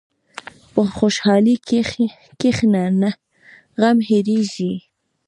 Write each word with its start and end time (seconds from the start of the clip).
په 0.73 0.81
خوشحالۍ 0.97 1.55
کښېنه، 2.41 3.11
غم 3.79 3.97
هېرېږي. 4.07 4.73